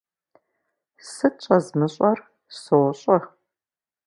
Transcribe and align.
Сыт 1.11 1.35
щӏэзмыщӏэр, 1.43 2.19
сощӀэ! 2.59 3.17